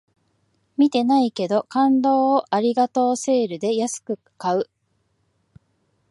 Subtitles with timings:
[0.77, 4.69] 見てないけど、感動をありがとうセールで安く買う